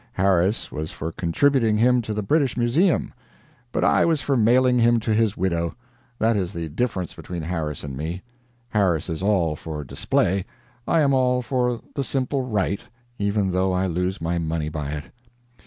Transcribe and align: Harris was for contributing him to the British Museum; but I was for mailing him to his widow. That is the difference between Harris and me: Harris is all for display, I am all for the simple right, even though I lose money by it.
Harris 0.13 0.71
was 0.71 0.91
for 0.91 1.11
contributing 1.11 1.77
him 1.77 2.01
to 2.01 2.11
the 2.11 2.23
British 2.23 2.57
Museum; 2.57 3.13
but 3.71 3.83
I 3.83 4.03
was 4.03 4.19
for 4.19 4.35
mailing 4.35 4.79
him 4.79 4.99
to 5.01 5.13
his 5.13 5.37
widow. 5.37 5.75
That 6.17 6.35
is 6.35 6.51
the 6.53 6.69
difference 6.69 7.13
between 7.13 7.43
Harris 7.43 7.83
and 7.83 7.95
me: 7.95 8.23
Harris 8.69 9.09
is 9.11 9.21
all 9.21 9.55
for 9.55 9.83
display, 9.83 10.43
I 10.87 11.01
am 11.01 11.13
all 11.13 11.43
for 11.43 11.81
the 11.93 12.03
simple 12.03 12.41
right, 12.41 12.81
even 13.19 13.51
though 13.51 13.73
I 13.73 13.85
lose 13.85 14.19
money 14.19 14.69
by 14.69 14.89
it. 14.93 15.03